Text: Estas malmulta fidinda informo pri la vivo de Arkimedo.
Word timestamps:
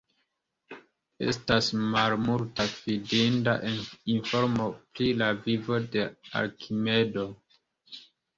Estas 1.31 1.67
malmulta 1.97 2.65
fidinda 2.71 3.53
informo 4.15 4.67
pri 4.79 5.11
la 5.21 5.29
vivo 5.45 5.79
de 5.97 6.09
Arkimedo. 6.43 7.29